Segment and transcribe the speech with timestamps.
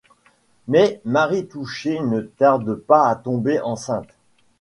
[0.67, 4.09] Mais Marie Touchet ne tarde pas à tomber enceinte.